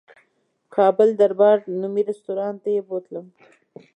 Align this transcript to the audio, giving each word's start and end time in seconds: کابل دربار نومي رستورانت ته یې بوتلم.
کابل 0.75 1.09
دربار 1.21 1.57
نومي 1.79 2.01
رستورانت 2.09 2.57
ته 2.63 2.69
یې 2.75 2.81
بوتلم. 2.89 3.25